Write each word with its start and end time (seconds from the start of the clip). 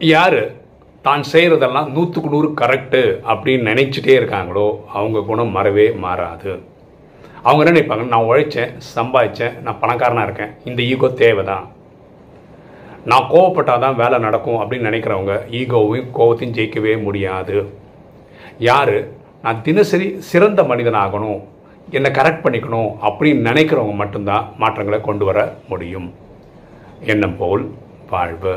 யார்? 0.00 0.40
தான் 1.02 1.22
செய்கிறதெல்லாம் 1.32 1.88
நூற்றுக்கு 1.94 2.28
நூறு 2.28 2.48
கரெக்டு 2.60 3.00
அப்படின்னு 3.30 3.68
நினைச்சிட்டே 3.70 4.14
இருக்காங்களோ 4.18 4.66
அவங்க 4.98 5.18
குணம் 5.20 5.54
மறவே 5.56 5.86
மாறாது. 6.04 6.52
அவங்க 7.42 7.60
என்ன 7.64 7.72
நினைப்பாங்க? 7.72 8.04
நான் 8.12 8.28
உழைச்சேன் 8.28 8.72
சம்பாதிச்சேன் 8.94 9.56
நான் 9.64 9.80
பணக்காரனாக 9.82 10.26
இருக்கேன் 10.28 10.54
இந்த 10.64 10.82
ஈகோ 10.82 11.08
தேவை 11.22 11.44
தான் 11.44 11.66
நான் 13.10 13.28
கோவப்பட்டால் 13.32 13.84
தான் 13.84 13.98
வேலை 14.02 14.18
நடக்கும் 14.26 14.60
அப்படின்னு 14.60 14.88
நினைக்கிறவங்க 14.90 15.34
ஈகோவையும் 15.60 16.10
கோவத்தையும் 16.18 16.56
ஜெயிக்கவே 16.58 16.94
முடியாது. 17.06 17.56
யார்? 18.70 18.96
நான் 19.42 19.62
தினசரி 19.62 20.08
சிறந்த 20.30 20.62
மனிதனாகணும் 20.62 21.40
என்னை 21.90 22.10
கரெக்ட் 22.10 22.44
பண்ணிக்கணும் 22.44 22.90
அப்படின்னு 23.08 23.48
நினைக்கிறவங்க 23.50 23.96
மட்டும்தான் 24.02 24.48
மாற்றங்களை 24.56 25.00
கொண்டு 25.00 25.24
வர 25.24 25.38
முடியும். 25.68 26.14
எண்ணம் 27.12 27.36
போல் 27.36 27.64
வாழ்வு. 28.10 28.54